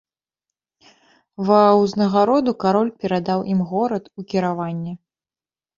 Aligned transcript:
Ва 1.49 1.59
ўзнагароду 1.81 2.51
кароль 2.67 2.91
перадаў 3.05 3.39
ім 3.53 3.61
горад 3.75 4.03
у 4.21 4.31
кіраванне. 4.35 4.93